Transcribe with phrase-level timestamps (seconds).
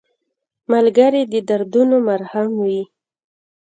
[0.71, 2.81] ملګری د دردونو مرهم وي